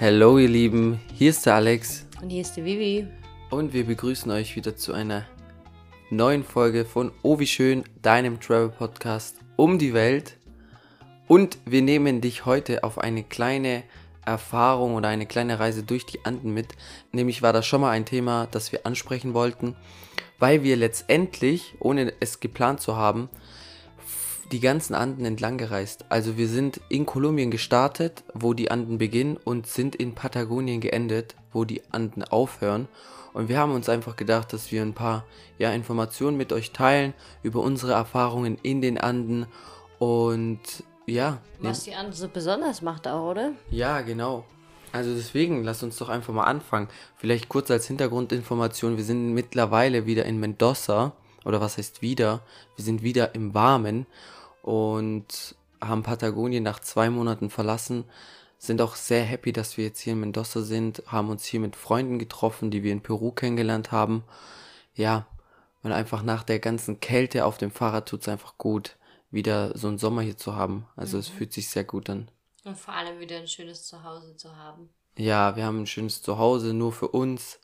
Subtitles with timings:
[0.00, 3.06] Hallo ihr Lieben, hier ist der Alex Und hier ist die Vivi.
[3.50, 5.26] und wir begrüßen euch wieder zu einer
[6.08, 10.38] neuen Folge von Oh wie schön, deinem Travel Podcast um die Welt.
[11.28, 13.82] Und wir nehmen dich heute auf eine kleine
[14.24, 16.68] Erfahrung oder eine kleine Reise durch die Anden mit.
[17.12, 19.76] Nämlich war das schon mal ein Thema, das wir ansprechen wollten,
[20.38, 23.28] weil wir letztendlich, ohne es geplant zu haben,
[24.52, 26.04] die ganzen Anden entlang gereist.
[26.08, 31.36] Also wir sind in Kolumbien gestartet, wo die Anden beginnen und sind in Patagonien geendet,
[31.52, 32.88] wo die Anden aufhören.
[33.32, 35.24] Und wir haben uns einfach gedacht, dass wir ein paar
[35.58, 39.46] ja, Informationen mit euch teilen über unsere Erfahrungen in den Anden
[39.98, 40.60] und
[41.06, 43.52] ja, Was die andere so besonders macht auch, oder?
[43.70, 44.44] ja, genau.
[44.92, 46.88] Also deswegen, lasst uns doch einfach mal anfangen.
[47.16, 51.12] Vielleicht kurz als Hintergrundinformation, wir sind mittlerweile wieder in Mendoza,
[51.44, 52.40] oder was heißt wieder?
[52.76, 54.06] Wir sind wieder im Warmen
[54.62, 58.04] und haben Patagonien nach zwei Monaten verlassen.
[58.58, 61.76] Sind auch sehr happy, dass wir jetzt hier in Mendoza sind, haben uns hier mit
[61.76, 64.24] Freunden getroffen, die wir in Peru kennengelernt haben.
[64.94, 65.26] Ja,
[65.82, 68.96] und einfach nach der ganzen Kälte auf dem Fahrrad tut's einfach gut,
[69.30, 70.86] wieder so einen Sommer hier zu haben.
[70.94, 72.30] Also es fühlt sich sehr gut an.
[72.64, 74.90] Und vor allem wieder ein schönes Zuhause zu haben.
[75.16, 77.60] Ja, wir haben ein schönes Zuhause nur für uns,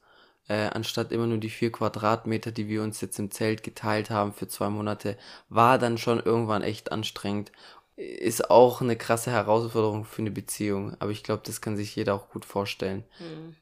[0.49, 4.33] äh, anstatt immer nur die vier Quadratmeter, die wir uns jetzt im Zelt geteilt haben
[4.33, 5.17] für zwei Monate,
[5.49, 7.53] war dann schon irgendwann echt anstrengend.
[7.97, 12.15] Ist auch eine krasse Herausforderung für eine Beziehung, aber ich glaube, das kann sich jeder
[12.15, 13.05] auch gut vorstellen.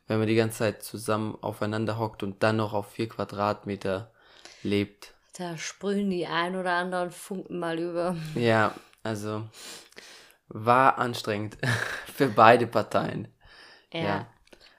[0.08, 4.10] Wenn man die ganze Zeit zusammen aufeinander hockt und dann noch auf vier Quadratmeter
[4.64, 5.14] lebt.
[5.38, 8.16] Da sprühen die ein oder anderen Funken mal über.
[8.34, 9.44] Ja, also
[10.48, 11.56] war anstrengend
[12.14, 13.28] für beide Parteien.
[13.92, 14.00] Ja.
[14.02, 14.26] Ja.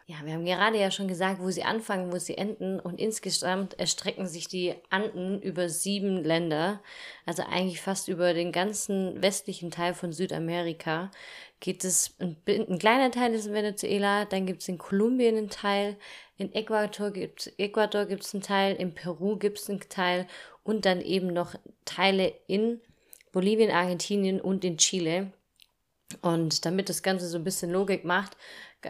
[0.05, 0.17] Ja.
[0.23, 2.79] wir haben gerade ja schon gesagt, wo sie anfangen, wo sie enden.
[2.79, 6.81] Und insgesamt erstrecken sich die Anden über sieben Länder.
[7.25, 11.11] Also eigentlich fast über den ganzen westlichen Teil von Südamerika.
[11.59, 15.49] Geht es, ein, ein kleiner Teil ist in Venezuela, dann gibt es in Kolumbien einen
[15.49, 15.97] Teil,
[16.37, 20.27] in Ecuador gibt Ecuador gibt's einen Teil, in Peru gibt es einen Teil
[20.63, 22.81] und dann eben noch Teile in
[23.31, 25.31] Bolivien, Argentinien und in Chile.
[26.21, 28.37] Und damit das Ganze so ein bisschen Logik macht,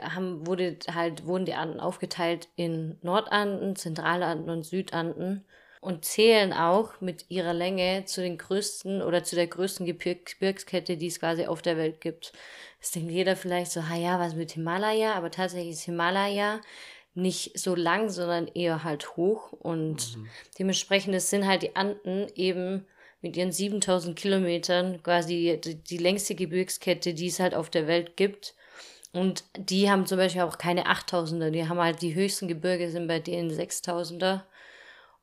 [0.02, 5.46] haben, wurde halt, wurden die Anden aufgeteilt in Nordanden, Zentralanden und Südanden
[5.82, 10.98] und zählen auch mit ihrer Länge zu den größten oder zu der größten Gebirg Gebirgskette,
[10.98, 12.34] die es quasi auf der Welt gibt.
[12.80, 16.60] Das denkt jeder vielleicht so, ha ja, was mit Himalaya, aber tatsächlich ist Himalaya
[17.14, 20.18] nicht so lang, sondern eher halt hoch und
[20.60, 22.86] dementsprechend es sind halt die Anden eben
[23.22, 28.18] mit ihren 7000 Kilometern quasi die, die längste Gebirgskette, die es halt auf der Welt
[28.18, 28.54] gibt.
[29.16, 33.08] Und die haben zum Beispiel auch keine 8000er, die haben halt die höchsten Gebirge sind
[33.08, 34.42] bei denen 6000er.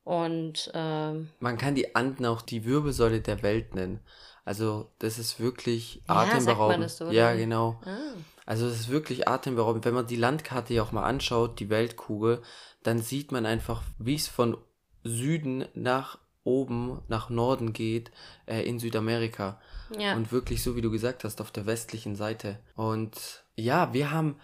[0.04, 4.00] Und ähm, Man kann die Anden auch die Wirbelsäule der Welt nennen.
[4.44, 6.90] Also das ist wirklich Ja, atemberaubend.
[6.90, 7.80] so, ja, genau.
[7.84, 7.96] ah,
[8.44, 9.84] Also es ist wirklich atemberaubend.
[9.84, 12.42] Wenn man die Landkarte ja auch mal anschaut, die Weltkugel,
[12.82, 14.56] dann sieht man einfach, wie es von
[15.04, 18.10] Süden nach oben, nach Norden geht,
[18.46, 19.60] äh, in Südamerika.
[19.96, 20.14] ja.
[20.16, 22.58] Und wirklich, so wie du gesagt hast, auf der westlichen Seite.
[22.74, 24.36] Und ja, wir haben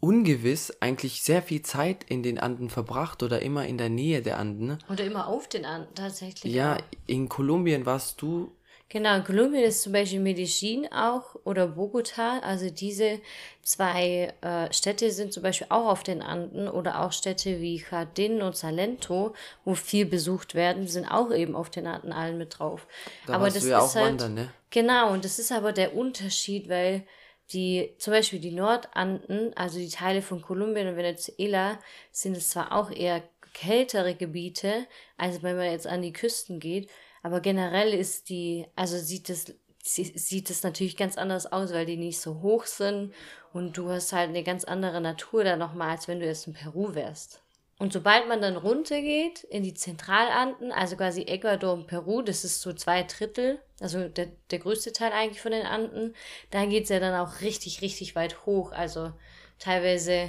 [0.00, 4.38] ungewiss eigentlich sehr viel Zeit in den Anden verbracht oder immer in der Nähe der
[4.38, 4.78] Anden.
[4.88, 6.52] Oder immer auf den Anden tatsächlich.
[6.54, 8.52] Ja, in Kolumbien warst du
[8.90, 12.38] Genau, in Kolumbien ist zum Beispiel Medellin auch oder Bogota.
[12.38, 13.20] Also diese
[13.62, 18.40] zwei äh, Städte sind zum Beispiel auch auf den Anden oder auch Städte wie Jardín
[18.40, 19.34] und Salento,
[19.66, 22.86] wo viel besucht werden, sind auch eben auf den Anden allen mit drauf.
[23.26, 24.48] Da warst du ja auch wandern, ne?
[24.70, 27.04] Genau, und das ist aber der Unterschied, weil
[27.52, 31.78] die, zum Beispiel die Nordanden, also die Teile von Kolumbien und Venezuela,
[32.12, 33.22] sind es zwar auch eher
[33.54, 34.86] kältere Gebiete,
[35.16, 36.88] als wenn man jetzt an die Küsten geht,
[37.22, 41.86] aber generell ist die, also sieht es, sie- sieht es natürlich ganz anders aus, weil
[41.86, 43.14] die nicht so hoch sind
[43.52, 46.52] und du hast halt eine ganz andere Natur da nochmal, als wenn du jetzt in
[46.52, 47.42] Peru wärst.
[47.78, 52.60] Und sobald man dann runtergeht in die Zentralanden, also quasi Ecuador und Peru, das ist
[52.60, 56.14] so zwei Drittel, also der, der größte Teil eigentlich von den Anden,
[56.50, 58.72] da geht's ja dann auch richtig, richtig weit hoch.
[58.72, 59.12] Also
[59.60, 60.28] teilweise,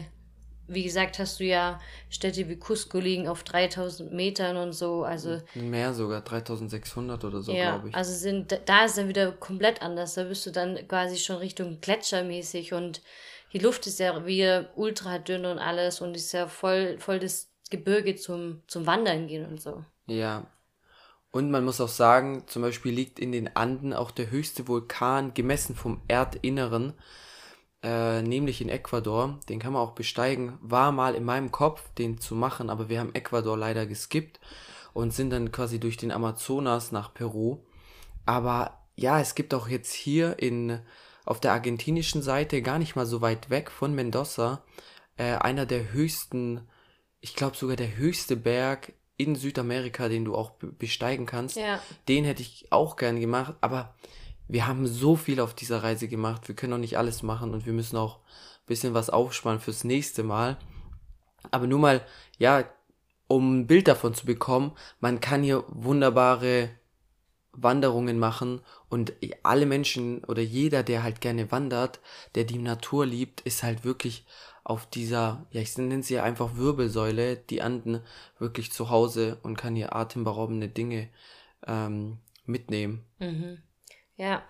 [0.68, 1.80] wie gesagt, hast du ja
[2.12, 5.04] Städte wie Cusco liegen auf 3000 Metern und so.
[5.04, 7.96] Also Mehr sogar, 3600 oder so, ja, glaube ich.
[7.96, 10.14] also sind, da ist dann wieder komplett anders.
[10.14, 13.02] Da bist du dann quasi schon Richtung Gletschermäßig und
[13.54, 17.50] die Luft ist ja wieder ultra dünn und alles und ist ja voll, voll das
[17.70, 19.84] Gebirge zum, zum Wandern gehen und so.
[20.08, 20.48] Ja.
[21.32, 25.36] Und man muss auch sagen, zum Beispiel liegt in den Anden auch der höchste Vulkan,
[25.36, 26.94] gemessen vom Erdinneren,
[27.84, 29.40] äh, nämlich in Ecuador.
[29.48, 30.58] Den kann man auch besteigen.
[30.62, 34.40] War mal in meinem Kopf, den zu machen, aber wir haben Ecuador leider geskippt
[34.94, 37.60] und sind dann quasi durch den Amazonas nach Peru.
[38.26, 40.80] Aber ja, es gibt auch jetzt hier in
[41.26, 44.64] auf der argentinischen Seite, gar nicht mal so weit weg von Mendoza,
[45.18, 46.68] äh, einer der höchsten,
[47.22, 51.58] ich glaube sogar der höchste Berg in Südamerika, den du auch besteigen kannst.
[51.58, 51.82] Ja.
[52.08, 53.94] Den hätte ich auch gern gemacht, aber
[54.48, 56.48] wir haben so viel auf dieser Reise gemacht.
[56.48, 59.84] Wir können auch nicht alles machen und wir müssen auch ein bisschen was aufsparen fürs
[59.84, 60.58] nächste Mal.
[61.52, 62.02] Aber nur mal,
[62.38, 62.64] ja,
[63.28, 66.70] um ein Bild davon zu bekommen, man kann hier wunderbare
[67.64, 69.14] Wanderungen machen und
[69.44, 72.00] alle Menschen oder jeder, der halt gerne wandert,
[72.36, 74.26] der die Natur liebt, ist halt wirklich
[74.64, 78.02] auf dieser, ja, ich nenne sie einfach Wirbelsäule, die Anden
[78.38, 81.10] wirklich zu Hause und kann hier atemberaubende Dinge
[81.66, 83.04] ähm, mitnehmen.
[83.18, 83.64] Mhm.
[84.16, 84.44] Ja,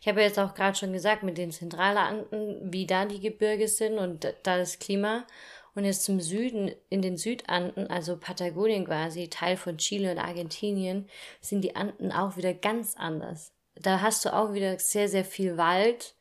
[0.00, 3.98] ich habe jetzt auch gerade schon gesagt, mit den Zentralanden, wie da die Gebirge sind
[3.98, 5.24] und da das Klima.
[5.74, 11.08] Und jetzt zum Süden, in den Südanden, also Patagonien quasi, Teil von Chile und Argentinien,
[11.40, 13.52] sind die Anden auch wieder ganz anders.
[13.74, 16.14] Da hast du auch wieder sehr, sehr viel Wald.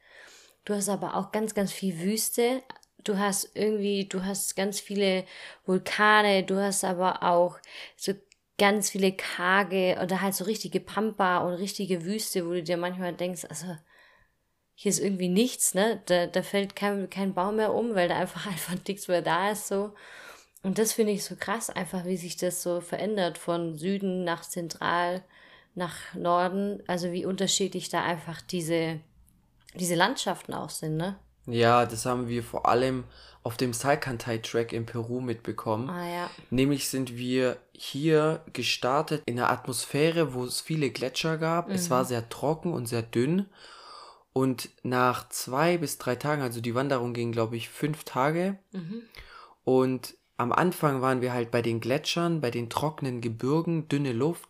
[0.64, 2.64] Du hast aber auch ganz, ganz viel Wüste.
[3.04, 5.26] Du hast irgendwie, du hast ganz viele
[5.66, 7.60] Vulkane, du hast aber auch
[7.98, 8.14] so
[8.58, 13.14] ganz viele karge oder halt so richtige Pampa und richtige Wüste, wo du dir manchmal
[13.14, 13.66] denkst, also
[14.82, 16.02] hier ist irgendwie nichts, ne?
[16.08, 19.52] Da, da fällt kein, kein Baum mehr um, weil da einfach einfach nichts mehr da
[19.52, 19.94] ist so.
[20.64, 24.42] Und das finde ich so krass, einfach wie sich das so verändert von Süden nach
[24.42, 25.24] Zentral
[25.76, 26.82] nach Norden.
[26.88, 29.00] Also wie unterschiedlich da einfach diese,
[29.76, 31.16] diese Landschaften auch sind, ne?
[31.46, 33.04] Ja, das haben wir vor allem
[33.44, 35.92] auf dem Salcantay-Track in Peru mitbekommen.
[35.92, 36.30] Ah, ja.
[36.50, 41.68] Nämlich sind wir hier gestartet in einer Atmosphäre, wo es viele Gletscher gab.
[41.68, 41.76] Mhm.
[41.76, 43.46] Es war sehr trocken und sehr dünn.
[44.34, 48.58] Und nach zwei bis drei Tagen, also die Wanderung ging, glaube ich, fünf Tage.
[48.72, 49.02] Mhm.
[49.64, 54.50] Und am Anfang waren wir halt bei den Gletschern, bei den trockenen Gebirgen, dünne Luft.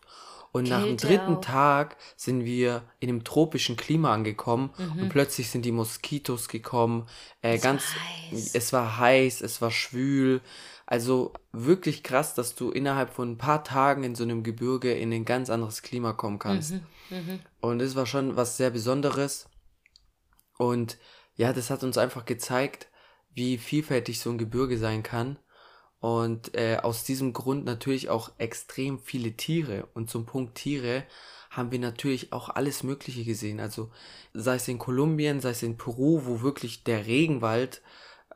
[0.52, 1.40] Und Kälte nach dem dritten auch.
[1.40, 5.02] Tag sind wir in einem tropischen Klima angekommen mhm.
[5.02, 7.06] und plötzlich sind die Moskitos gekommen.
[7.40, 7.82] Äh, es ganz,
[8.30, 10.42] war es war heiß, es war schwül.
[10.84, 15.10] Also wirklich krass, dass du innerhalb von ein paar Tagen in so einem Gebirge in
[15.10, 16.72] ein ganz anderes Klima kommen kannst.
[16.72, 16.82] Mhm.
[17.08, 17.38] Mhm.
[17.60, 19.46] Und es war schon was sehr Besonderes.
[20.62, 20.96] Und
[21.34, 22.86] ja, das hat uns einfach gezeigt,
[23.34, 25.36] wie vielfältig so ein Gebirge sein kann.
[25.98, 29.88] Und äh, aus diesem Grund natürlich auch extrem viele Tiere.
[29.94, 31.02] Und zum Punkt Tiere
[31.50, 33.58] haben wir natürlich auch alles Mögliche gesehen.
[33.58, 33.90] Also
[34.34, 37.82] sei es in Kolumbien, sei es in Peru, wo wirklich der Regenwald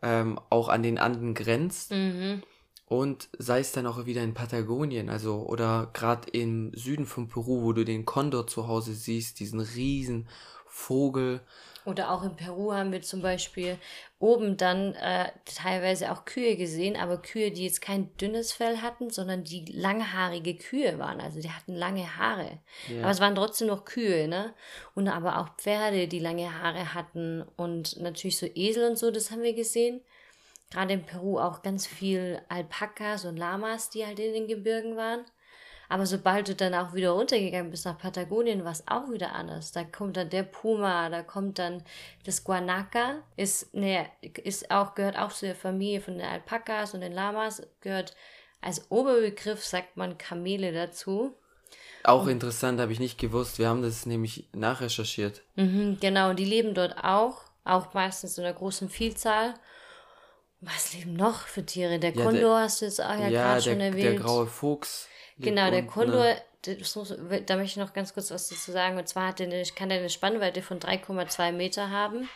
[0.02, 1.93] ähm, auch an den Anden grenzt.
[1.93, 2.43] Mhm.
[2.87, 7.62] Und sei es dann auch wieder in Patagonien, also oder gerade im Süden von Peru,
[7.62, 10.26] wo du den Kondor zu Hause siehst, diesen riesen
[10.67, 11.40] Vogel.
[11.87, 13.79] Oder auch in Peru haben wir zum Beispiel
[14.19, 19.11] oben dann äh, teilweise auch Kühe gesehen, aber Kühe, die jetzt kein dünnes Fell hatten,
[19.11, 21.21] sondern die langhaarige Kühe waren.
[21.21, 22.59] Also die hatten lange Haare.
[22.88, 23.03] Ja.
[23.03, 24.53] Aber es waren trotzdem noch Kühe, ne?
[24.94, 27.44] Und aber auch Pferde, die lange Haare hatten.
[27.56, 30.00] Und natürlich so Esel und so, das haben wir gesehen.
[30.73, 35.25] Gerade in Peru auch ganz viel Alpakas und Lamas, die halt in den Gebirgen waren.
[35.88, 39.73] Aber sobald du dann auch wieder runtergegangen bist nach Patagonien, war es auch wieder anders.
[39.73, 41.83] Da kommt dann der Puma, da kommt dann
[42.25, 44.06] das Guanaca, ist, ne,
[44.43, 48.17] ist auch, gehört auch zu der Familie von den Alpakas und den Lamas, gehört
[48.61, 51.35] als Oberbegriff, sagt man Kamele dazu.
[52.03, 53.59] Auch und, interessant, habe ich nicht gewusst.
[53.59, 55.43] Wir haben das nämlich nachrecherchiert.
[55.56, 59.55] Mhm, genau, und die leben dort auch, auch meistens in einer großen Vielzahl.
[60.66, 61.99] Was leben noch für Tiere?
[62.00, 64.04] Der ja, Kondor der, hast du jetzt auch ja, ja gerade schon erwähnt.
[64.04, 65.08] Der graue Fuchs.
[65.38, 66.42] Genau, der Kondor, ne?
[66.94, 67.14] muss,
[67.46, 68.99] da möchte ich noch ganz kurz was dazu sagen.
[68.99, 72.28] Und zwar hat der kann der eine Spannweite von 3,2 Meter haben.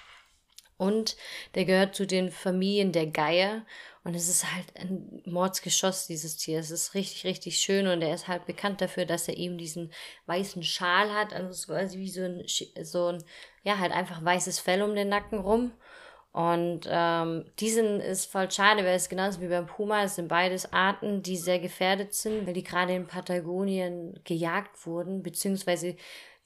[0.77, 1.17] Und
[1.55, 3.67] der gehört zu den Familien der Geier.
[4.03, 6.59] Und es ist halt ein Mordsgeschoss, dieses Tier.
[6.61, 7.87] Es ist richtig, richtig schön.
[7.87, 9.93] Und er ist halt bekannt dafür, dass er eben diesen
[10.27, 11.35] weißen Schal hat.
[11.35, 12.45] Also quasi wie so ein,
[12.83, 13.25] so ein,
[13.63, 15.73] ja, halt einfach weißes Fell um den Nacken rum.
[16.33, 20.73] Und ähm, diesen ist voll schade, weil es genauso wie beim Puma, es sind beides
[20.73, 25.97] Arten, die sehr gefährdet sind, weil die gerade in Patagonien gejagt wurden, beziehungsweise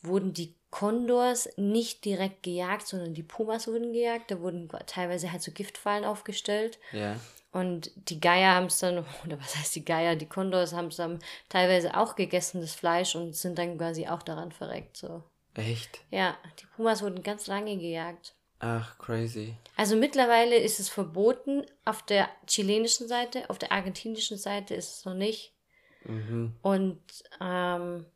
[0.03, 4.31] wurden die Kondors nicht direkt gejagt, sondern die Pumas wurden gejagt.
[4.31, 6.79] Da wurden teilweise halt so Giftfallen aufgestellt.
[6.93, 7.17] Ja.
[7.53, 10.97] Und die Geier haben es dann, oder was heißt die Geier, die Kondors haben es
[10.97, 14.97] dann teilweise auch gegessen, das Fleisch, und sind dann quasi auch daran verreckt.
[14.97, 15.23] So.
[15.55, 16.01] Echt?
[16.11, 18.35] Ja, die Pumas wurden ganz lange gejagt.
[18.67, 19.55] Ach, crazy.
[19.77, 25.05] Also mittlerweile ist es verboten auf der chilenischen Seite, auf der argentinischen Seite ist es
[25.05, 25.53] noch nicht.
[26.07, 26.55] Mhm.
[26.63, 27.03] Und
[27.43, 28.07] ähm,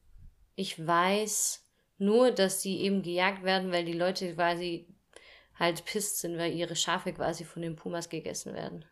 [0.57, 1.67] ich weiß
[1.99, 4.87] nur, dass sie eben gejagt werden, weil die Leute quasi
[5.59, 8.87] halt pisst sind, weil ihre Schafe quasi von den Pumas gegessen werden.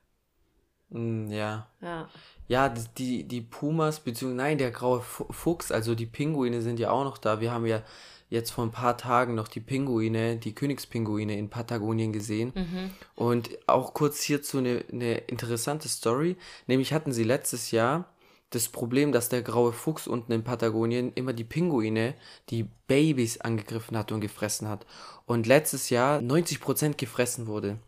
[0.91, 1.71] Mm, ja.
[1.81, 2.11] Ja.
[2.49, 7.05] Ja, die, die Pumas, beziehungsweise, nein, der graue Fuchs, also die Pinguine sind ja auch
[7.05, 7.41] noch da.
[7.41, 7.83] Wir haben ja
[8.29, 12.53] jetzt vor ein paar Tagen noch die Pinguine, die Königspinguine in Patagonien gesehen.
[13.15, 16.37] Und auch kurz hierzu eine, eine interessante Story.
[16.67, 18.09] Nämlich hatten sie letztes Jahr
[18.51, 22.15] das Problem, dass der graue Fuchs unten in Patagonien immer die Pinguine,
[22.51, 24.87] die Babys angegriffen hat und gefressen hat.
[25.27, 27.79] Und letztes Jahr 90% gefressen wurde.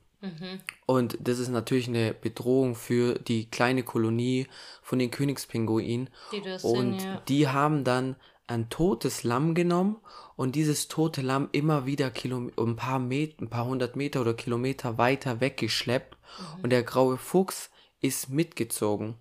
[0.87, 4.49] Und das ist natürlich eine Bedrohung für die kleine Kolonie
[4.83, 6.11] von den Königspinguinen.
[6.33, 7.23] Die das Und sind, ja.
[7.28, 8.16] die haben dann
[8.49, 9.97] ein totes Lamm genommen
[10.37, 14.35] und dieses tote Lamm immer wieder Kilom ein paar Meter, ein paar hundert Meter oder
[14.35, 16.17] Kilometer weiter weggeschleppt
[16.62, 19.17] und der graue Fuchs ist mitgezogen.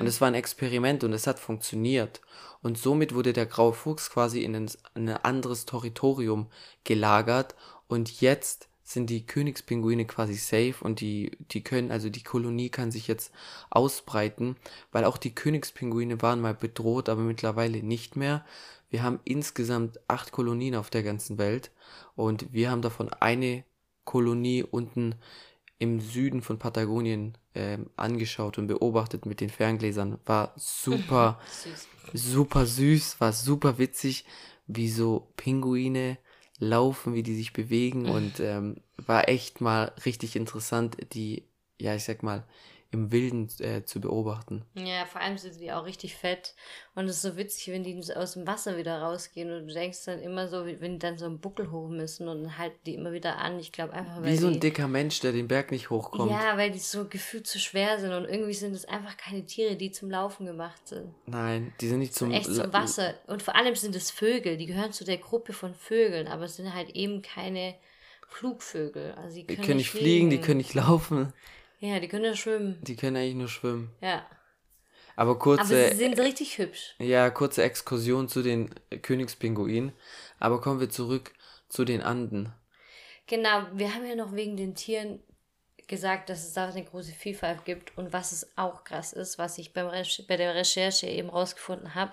[0.00, 2.20] Und es war ein Experiment und es hat funktioniert.
[2.62, 6.48] Und somit wurde der graue Fuchs quasi in ein, in ein anderes Territorium
[6.84, 7.54] gelagert
[7.88, 12.90] und jetzt sind die Königspinguine quasi safe und die, die können, also die Kolonie kann
[12.90, 13.32] sich jetzt
[13.70, 14.56] ausbreiten,
[14.90, 18.44] weil auch die Königspinguine waren mal bedroht, aber mittlerweile nicht mehr.
[18.88, 21.70] Wir haben insgesamt acht Kolonien auf der ganzen Welt
[22.16, 23.62] und wir haben davon eine
[24.04, 25.14] Kolonie unten
[25.78, 30.18] im Süden von Patagonien ähm, angeschaut und beobachtet mit den Ferngläsern.
[30.26, 31.88] War super Süß.
[32.12, 34.24] super süß, war super witzig,
[34.66, 36.18] wie so Pinguine
[36.60, 38.08] laufen, wie die sich bewegen.
[38.08, 41.44] Und ähm, war echt mal richtig interessant, die,
[41.80, 42.44] ja, ich sag mal,
[42.92, 44.64] im Wilden äh, zu beobachten.
[44.74, 46.54] Ja, vor allem sind die auch richtig fett.
[46.96, 49.52] Und es ist so witzig, wenn die aus dem Wasser wieder rausgehen.
[49.52, 52.42] Und du denkst dann immer so, wenn die dann so einen Buckel hoch müssen und
[52.42, 53.60] dann halten die immer wieder an.
[53.60, 56.32] Ich glaube einfach, weil Wie so ein die, dicker Mensch, der den Berg nicht hochkommt.
[56.32, 58.12] Ja, weil die so gefühlt zu schwer sind.
[58.12, 61.14] Und irgendwie sind es einfach keine Tiere, die zum Laufen gemacht sind.
[61.26, 63.14] Nein, die sind nicht zum, Echt zum Wasser.
[63.28, 64.56] Und vor allem sind es Vögel.
[64.56, 66.26] Die gehören zu der Gruppe von Vögeln.
[66.26, 67.76] Aber es sind halt eben keine
[68.30, 69.12] Flugvögel.
[69.12, 71.32] Also die Die können, können nicht fliegen, die können nicht laufen,
[71.80, 72.78] Ja, die können ja schwimmen.
[72.82, 73.90] die können eigentlich nur schwimmen.
[74.00, 74.26] Ja.
[75.16, 76.94] Aber Aber kurze, sie sind richtig hübsch.
[76.98, 78.70] ja, kurze Exkursion zu den
[79.02, 79.92] Königspinguinen.
[80.38, 81.32] Aber kommen wir zurück
[81.68, 82.54] zu den Anden.
[83.26, 85.22] Genau, wir haben ja noch wegen den Tieren
[85.88, 89.58] gesagt, dass es da eine große Vielfalt gibt und was es auch krass ist, was
[89.58, 89.88] ich beim
[90.28, 92.12] bei der Recherche eben rausgefunden habe,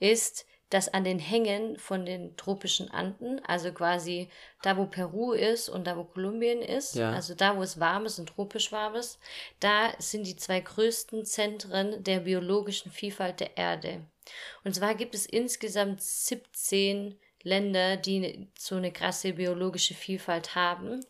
[0.00, 0.44] ist,
[0.74, 4.28] dass an den Hängen von den tropischen Anden, also quasi
[4.60, 7.12] da, wo Peru ist und da, wo Kolumbien ist, Ja.
[7.12, 9.20] also da, wo es warm ist und tropisch warm ist,
[9.60, 14.00] da sind die zwei größten Zentren der biologischen Vielfalt der Erde.
[14.64, 21.04] Und zwar gibt es insgesamt 17 Länder, die so eine krasse biologische Vielfalt haben.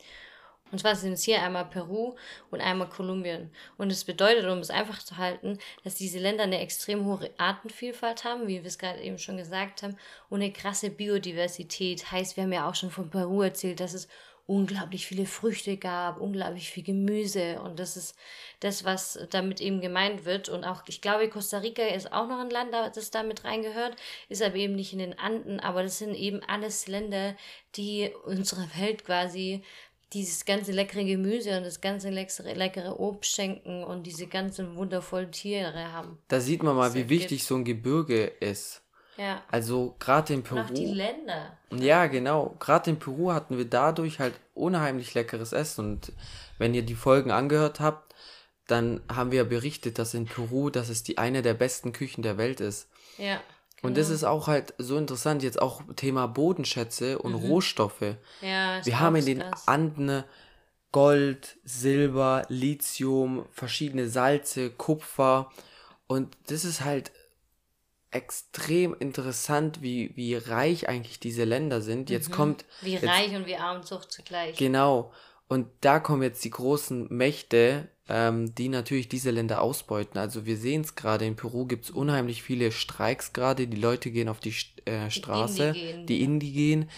[0.73, 2.17] Und zwar sind es hier einmal Peru
[2.51, 3.51] und einmal Kolumbien.
[3.77, 8.25] Und es bedeutet, um es einfach zu halten, dass diese Länder eine extrem hohe Artenvielfalt
[8.25, 9.97] haben, wie wir es gerade eben schon gesagt haben,
[10.31, 12.11] und eine krasse Biodiversität.
[12.11, 14.09] Heißt, wir haben ja auch schon von Peru erzählt, dass es
[14.47, 18.15] unglaublich viele Früchte gab, unglaublich viel Gemüse und das ist
[18.61, 20.49] das, was damit eben gemeint wird.
[20.49, 23.97] Und auch, ich glaube, Costa Rica ist auch noch ein Land, das da mit reingehört,
[24.29, 27.37] ist aber eben nicht in den Anden, aber das sind eben alles Länder,
[27.77, 29.63] die unserer Welt quasi
[30.15, 35.33] dieses ganze leckere Gemüse und das ganze leckere, leckere Obst schenken und diese ganzen wundervollen
[35.33, 36.19] Tiere haben.
[36.29, 38.83] Da sieht man mal, wie wichtig so ein Gebirge ist.
[39.17, 39.43] Ja.
[39.51, 40.95] Also gerade in Und auch die Peru.
[40.95, 41.59] Länder.
[41.73, 42.57] Ja, genau.
[42.59, 45.85] Gerade in Peru hatten wir dadurch halt unheimlich leckeres Essen.
[45.85, 46.13] Und
[46.59, 48.15] wenn ihr die Folgen angehört habt,
[48.67, 52.23] dann haben wir ja berichtet, dass in Peru, dass es die eine der besten Küchen
[52.23, 52.89] der Welt ist.
[53.19, 53.41] Ja.
[53.85, 58.17] Und das ist auch halt so interessant, jetzt auch Thema Bodenschätze und Rohstoffe.
[58.41, 59.69] Ja, Wir haben in den krass.
[59.69, 60.25] Anden
[60.91, 65.51] Gold, Silber, Lithium, verschiedene Salze, Kupfer.
[66.07, 67.11] Und das ist halt
[68.11, 72.11] extrem interessant, wie, wie reich eigentlich diese Länder sind.
[72.11, 74.57] Jetzt kommt Wie jetzt, reich und wie arm Zucht zugleich.
[74.57, 75.13] Genau.
[75.49, 80.19] Und da kommen jetzt die großen Mächte, ähm, die natürlich diese Länder ausbeuten.
[80.19, 83.67] Also wir sehen es gerade, in Peru gibt es unheimlich viele Streiks gerade.
[83.67, 86.07] Die Leute gehen auf die äh, Straße, Indigenen.
[86.07, 86.23] die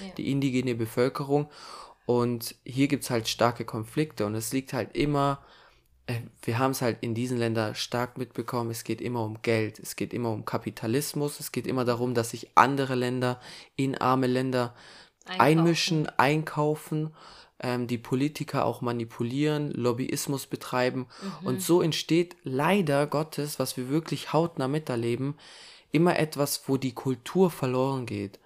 [0.01, 0.15] Ja.
[0.19, 1.49] die indigene Bevölkerung.
[2.07, 5.41] Und hier gibt es halt starke Konflikte und es liegt halt immer,
[6.07, 9.79] äh, wir haben es halt in diesen Ländern stark mitbekommen, es geht immer um Geld,
[9.81, 13.41] es geht immer um Kapitalismus, es geht immer darum, dass sich andere Länder
[13.75, 14.75] in arme Länder
[15.25, 15.41] Einkaufen.
[15.41, 17.15] einmischen, einkaufen,
[17.61, 21.07] ähm, die Politiker auch manipulieren, Lobbyismus betreiben.
[21.41, 21.47] Mhm.
[21.47, 25.35] Und so entsteht leider Gottes, was wir wirklich hautnah miterleben,
[25.93, 28.39] immer etwas, wo die Kultur verloren geht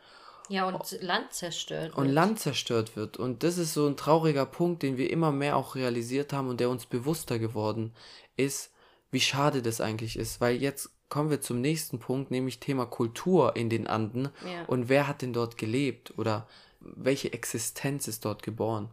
[0.48, 1.96] Ja, und Land zerstört.
[1.96, 2.14] und wird.
[2.14, 3.16] Land zerstört wird.
[3.16, 6.60] Und das ist so ein trauriger Punkt, den wir immer mehr auch realisiert haben und
[6.60, 7.92] der uns bewusster geworden
[8.36, 8.70] ist,
[9.10, 10.40] wie schade das eigentlich ist.
[10.40, 14.28] Weil jetzt kommen wir zum nächsten Punkt, nämlich Thema Kultur in den Anden.
[14.46, 14.64] Ja.
[14.66, 16.46] Und wer hat denn dort gelebt oder
[16.80, 18.90] welche Existenz ist dort geboren?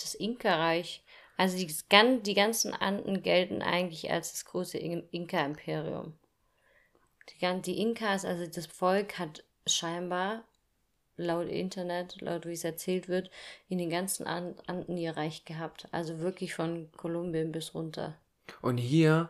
[0.00, 1.02] Das Inka-Reich.
[1.36, 1.72] Also die,
[2.22, 6.12] die ganzen Anden gelten eigentlich als das große In- Inka-Imperium.
[7.30, 10.44] Die, die Inkas, also das Volk hat scheinbar
[11.16, 13.30] laut Internet, laut wie es erzählt wird,
[13.68, 15.86] in den ganzen Anden ihr Reich gehabt.
[15.92, 18.16] Also wirklich von Kolumbien bis runter.
[18.62, 19.28] Und hier,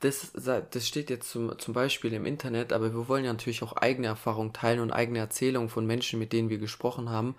[0.00, 3.74] das, das steht jetzt zum, zum Beispiel im Internet, aber wir wollen ja natürlich auch
[3.74, 7.36] eigene Erfahrungen teilen und eigene Erzählungen von Menschen, mit denen wir gesprochen haben.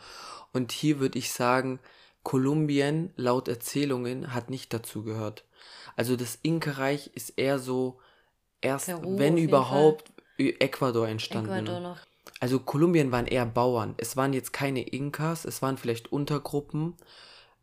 [0.54, 1.80] Und hier würde ich sagen,
[2.24, 5.44] Kolumbien laut Erzählungen hat nicht dazu gehört.
[5.96, 8.00] Also das Inka-Reich ist eher so
[8.62, 11.52] erst, Peru wenn überhaupt, Ecuador entstanden.
[11.52, 11.98] Ecuador noch.
[12.40, 13.96] Also Kolumbien waren eher Bauern.
[13.98, 16.96] Es waren jetzt keine Inkas, es waren vielleicht Untergruppen.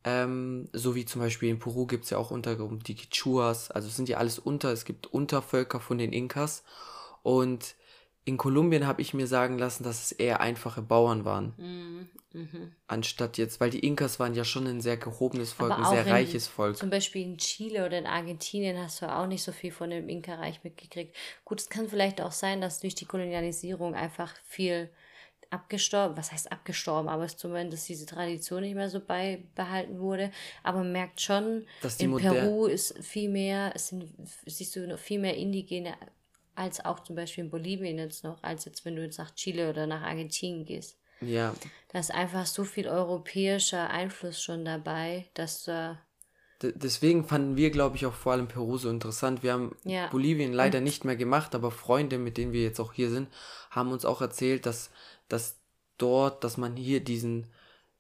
[0.05, 3.71] Ähm, so wie zum Beispiel in Peru gibt es ja auch Untergruppen, die Quichuas.
[3.71, 6.63] Also es sind ja alles unter, es gibt Untervölker von den Inkas.
[7.23, 7.75] Und
[8.25, 11.55] in Kolumbien habe ich mir sagen lassen, dass es eher einfache Bauern waren.
[11.57, 12.09] Mhm.
[12.33, 12.73] Mhm.
[12.87, 16.47] Anstatt jetzt, weil die Inkas waren ja schon ein sehr gehobenes Volk, ein sehr reiches
[16.47, 16.77] Volk.
[16.77, 20.09] Zum Beispiel in Chile oder in Argentinien hast du auch nicht so viel von dem
[20.09, 21.17] Inka-Reich mitgekriegt.
[21.45, 24.91] Gut, es kann vielleicht auch sein, dass durch die Kolonialisierung einfach viel
[25.51, 30.31] abgestorben, was heißt abgestorben, aber es zumindest diese Tradition nicht mehr so beibehalten wurde.
[30.63, 31.67] Aber man merkt schon,
[31.99, 34.09] in Peru ist viel mehr, es sind,
[34.47, 35.95] siehst du noch viel mehr indigene
[36.61, 39.71] als auch zum Beispiel in Bolivien jetzt noch, als jetzt wenn du jetzt nach Chile
[39.71, 40.99] oder nach Argentinien gehst.
[41.23, 41.55] Ja.
[41.89, 45.99] Da ist einfach so viel europäischer Einfluss schon dabei, dass da.
[46.63, 49.43] D deswegen fanden wir, glaube ich, auch vor allem Peru so interessant.
[49.43, 50.09] Wir haben ja.
[50.09, 53.29] Bolivien leider Und nicht mehr gemacht, aber Freunde, mit denen wir jetzt auch hier sind,
[53.71, 54.91] haben uns auch erzählt, dass,
[55.29, 55.57] dass
[55.97, 57.47] dort, dass man hier diesen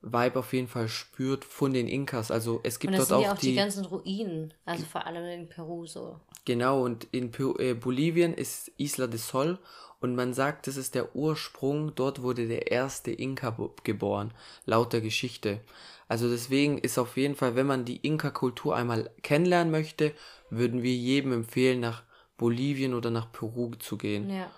[0.03, 2.31] Vibe auf jeden Fall spürt von den Inkas.
[2.31, 5.07] Also es gibt und dort sind auch, ja auch die, die ganzen Ruinen, also vor
[5.07, 6.19] allem in Peru so.
[6.45, 9.59] Genau, und in Peru, äh, Bolivien ist Isla de Sol
[10.01, 14.33] und man sagt, das ist der Ursprung, dort wurde der erste Inka geboren,
[14.65, 15.61] laut der Geschichte.
[16.09, 20.13] Also deswegen ist auf jeden Fall, wenn man die Inka-Kultur einmal kennenlernen möchte,
[20.49, 22.03] würden wir jedem empfehlen, nach
[22.37, 24.31] Bolivien oder nach Peru zu gehen.
[24.31, 24.51] Ja.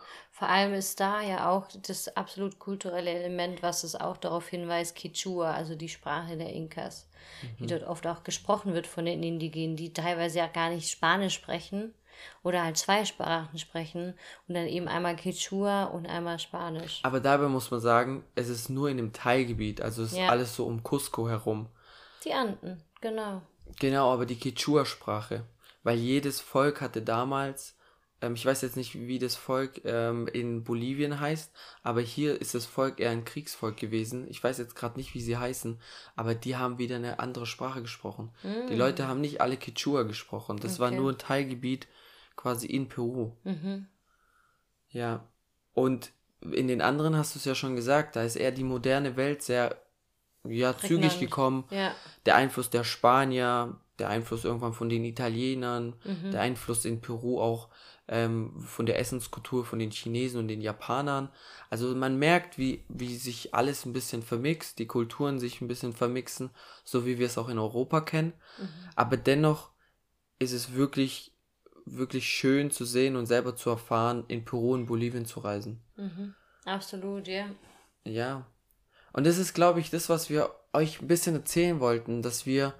[0.42, 4.96] Vor allem ist da ja auch das absolut kulturelle Element, was es auch darauf hinweist,
[4.96, 7.06] Quechua, also die Sprache der Inkas,
[7.42, 7.56] mhm.
[7.60, 11.34] die dort oft auch gesprochen wird von den Indigenen, die teilweise ja gar nicht Spanisch
[11.34, 11.94] sprechen
[12.42, 14.14] oder halt zwei Sprachen sprechen
[14.48, 16.98] und dann eben einmal Quechua und einmal Spanisch.
[17.04, 20.26] Aber dabei muss man sagen, es ist nur in dem Teilgebiet, also es ist ja.
[20.26, 21.68] alles so um Cusco herum.
[22.24, 23.42] Die Anden, genau.
[23.78, 25.44] Genau, aber die Quechua-Sprache,
[25.84, 27.76] weil jedes Volk hatte damals
[28.22, 32.54] ähm, ich weiß jetzt nicht, wie das Volk ähm, in Bolivien heißt, aber hier ist
[32.54, 34.26] das Volk eher ein Kriegsvolk gewesen.
[34.30, 35.78] Ich weiß jetzt gerade nicht, wie sie heißen,
[36.16, 38.30] aber die haben wieder eine andere Sprache gesprochen.
[38.42, 38.68] Mm.
[38.68, 40.58] Die Leute haben nicht alle Quechua gesprochen.
[40.58, 40.80] Das okay.
[40.80, 41.88] war nur ein Teilgebiet
[42.36, 43.32] quasi in Peru.
[43.44, 43.86] Mhm.
[44.90, 45.28] Ja.
[45.74, 49.16] Und in den anderen hast du es ja schon gesagt, da ist eher die moderne
[49.16, 49.76] Welt sehr
[50.44, 51.64] ja, zügig gekommen.
[51.70, 51.94] Ja.
[52.26, 56.32] Der Einfluss der Spanier, der Einfluss irgendwann von den Italienern, mhm.
[56.32, 57.68] der Einfluss in Peru auch
[58.12, 61.30] ähm, von der Essenskultur von den Chinesen und den Japanern.
[61.70, 65.94] Also man merkt, wie, wie sich alles ein bisschen vermixt, die Kulturen sich ein bisschen
[65.94, 66.50] vermixen,
[66.84, 68.34] so wie wir es auch in Europa kennen.
[68.58, 68.68] Mhm.
[68.96, 69.70] Aber dennoch
[70.38, 71.34] ist es wirklich,
[71.86, 75.82] wirklich schön zu sehen und selber zu erfahren, in Peru und Bolivien zu reisen.
[75.96, 76.34] Mhm.
[76.66, 77.46] Absolut, ja.
[78.04, 78.46] Ja.
[79.14, 82.74] Und das ist, glaube ich, das, was wir euch ein bisschen erzählen wollten, dass wir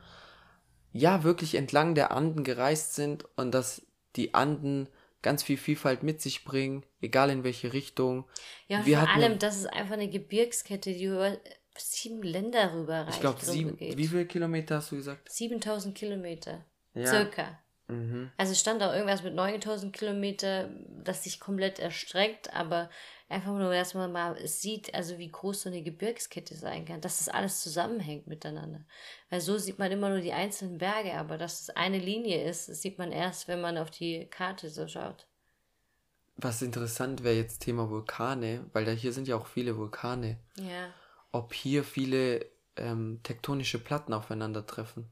[0.93, 4.89] ja wirklich entlang der Anden gereist sind und dass die Anden
[5.23, 8.29] ganz viel Vielfalt mit sich bringen, egal in welche Richtung.
[8.69, 11.39] Ja, wir vor allem, das ist einfach eine Gebirgskette, die über
[11.79, 13.15] sieben Länder rüber reicht.
[13.15, 13.77] Ich glaube, sieben.
[13.77, 13.97] Geht.
[13.97, 15.31] Wie viele Kilometer hast du gesagt?
[15.31, 16.65] 7000 Kilometer.
[16.95, 17.07] Ja.
[17.07, 17.59] Circa.
[17.89, 18.31] Mhm.
[18.37, 20.71] Also stand auch irgendwas mit 9000 Kilometer,
[21.05, 22.91] das sich komplett erstreckt, aber
[23.29, 27.19] einfach nur, dass man mal sieht, also wie groß so eine Gebirgskette sein kann, dass
[27.19, 28.85] das alles zusammenhängt miteinander.
[29.31, 32.69] Weil so sieht man immer nur die einzelnen Berge, aber dass es eine Linie ist,
[32.69, 35.27] das sieht man erst, wenn man auf die Karte so schaut.
[36.37, 40.39] Was interessant wäre jetzt Thema Vulkane, weil da hier sind ja auch viele Vulkane.
[40.57, 40.93] Ja.
[41.31, 45.11] Ob hier viele ähm, tektonische Platten aufeinandertreffen.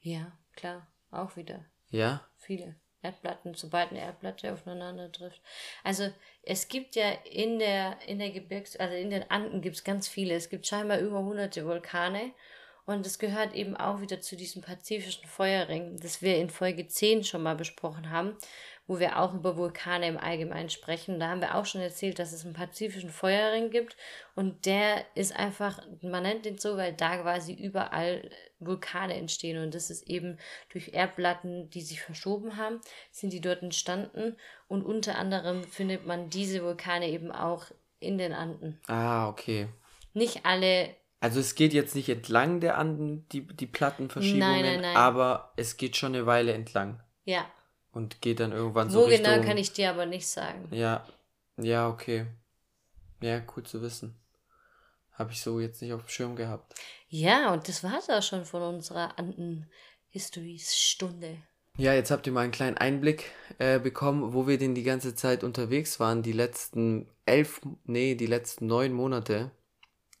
[0.00, 1.64] Ja, klar, auch wieder.
[1.92, 2.26] Ja.
[2.36, 2.74] Viele.
[3.02, 5.40] Erdplatten, sobald eine Erdplatte aufeinander trifft.
[5.82, 6.10] Also
[6.42, 10.08] es gibt ja in der, in der Gebirgs-, also in den Anden gibt es ganz
[10.08, 10.34] viele.
[10.34, 12.32] Es gibt scheinbar über hunderte Vulkane
[12.84, 17.24] und es gehört eben auch wieder zu diesem pazifischen Feuerring, das wir in Folge 10
[17.24, 18.36] schon mal besprochen haben
[18.86, 21.20] wo wir auch über Vulkane im Allgemeinen sprechen.
[21.20, 23.96] Da haben wir auch schon erzählt, dass es einen pazifischen Feuerring gibt
[24.34, 29.74] und der ist einfach, man nennt den so, weil da quasi überall Vulkane entstehen und
[29.74, 30.38] das ist eben
[30.70, 34.36] durch Erdplatten, die sich verschoben haben, sind die dort entstanden
[34.68, 37.66] und unter anderem findet man diese Vulkane eben auch
[38.00, 38.80] in den Anden.
[38.88, 39.68] Ah, okay.
[40.12, 44.80] Nicht alle also es geht jetzt nicht entlang der Anden, die, die Plattenverschiebungen, nein, nein,
[44.80, 44.96] nein.
[44.96, 47.00] aber es geht schon eine Weile entlang.
[47.24, 47.46] Ja,
[47.92, 49.32] und geht dann irgendwann so Wo Richtung...
[49.32, 50.66] genau kann ich dir aber nicht sagen.
[50.70, 51.06] Ja,
[51.56, 52.26] ja, okay.
[53.20, 54.18] Ja, cool zu wissen.
[55.12, 56.74] Habe ich so jetzt nicht auf dem Schirm gehabt.
[57.08, 61.36] Ja, und das war es auch schon von unserer Anden-Histories-Stunde.
[61.78, 65.14] Ja, jetzt habt ihr mal einen kleinen Einblick äh, bekommen, wo wir denn die ganze
[65.14, 69.50] Zeit unterwegs waren, die letzten elf, nee, die letzten neun Monate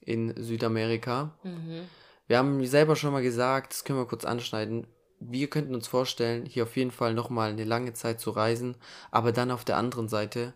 [0.00, 1.38] in Südamerika.
[1.42, 1.88] Mhm.
[2.26, 4.86] Wir haben selber schon mal gesagt, das können wir kurz anschneiden.
[5.30, 8.76] Wir könnten uns vorstellen, hier auf jeden Fall nochmal eine lange Zeit zu reisen,
[9.10, 10.54] aber dann auf der anderen Seite.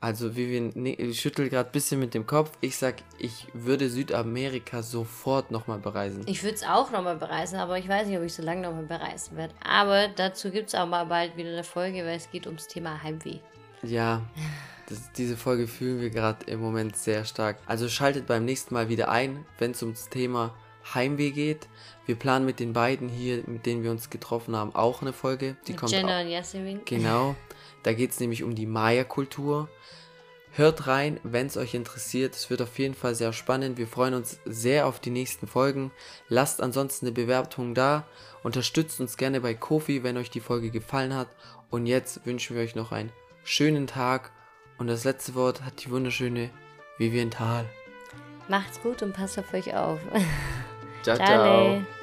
[0.00, 2.52] Also Vivian ne, schüttelt gerade ein bisschen mit dem Kopf.
[2.60, 6.22] Ich sag, ich würde Südamerika sofort nochmal bereisen.
[6.26, 8.84] Ich würde es auch nochmal bereisen, aber ich weiß nicht, ob ich so lange nochmal
[8.84, 9.54] bereisen werde.
[9.64, 13.02] Aber dazu gibt es auch mal bald wieder eine Folge, weil es geht ums Thema
[13.02, 13.40] Heimweh.
[13.82, 14.22] Ja,
[14.88, 17.58] das, diese Folge fühlen wir gerade im Moment sehr stark.
[17.66, 20.54] Also schaltet beim nächsten Mal wieder ein, wenn es ums Thema
[20.94, 21.68] Heimweh geht.
[22.06, 25.56] Wir planen mit den beiden hier, mit denen wir uns getroffen haben, auch eine Folge.
[25.66, 26.24] Die Mit kommt Jenna auch.
[26.24, 26.80] und Yasemin.
[26.84, 27.36] Genau.
[27.82, 29.68] Da geht es nämlich um die Maya-Kultur.
[30.52, 32.34] Hört rein, wenn es euch interessiert.
[32.34, 33.78] Es wird auf jeden Fall sehr spannend.
[33.78, 35.92] Wir freuen uns sehr auf die nächsten Folgen.
[36.28, 38.06] Lasst ansonsten eine Bewertung da.
[38.42, 41.28] Unterstützt uns gerne bei Kofi, wenn euch die Folge gefallen hat.
[41.70, 43.12] Und jetzt wünschen wir euch noch einen
[43.44, 44.32] schönen Tag.
[44.78, 46.50] Und das letzte Wort hat die wunderschöne
[46.96, 47.64] Vivian Thal.
[48.48, 50.00] Macht's gut und passt auf euch auf.
[51.02, 51.97] Chao, chao.